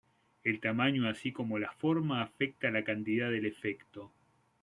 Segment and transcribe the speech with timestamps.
[0.43, 4.11] El tamaño así como la forma afecta la cantidad del efecto.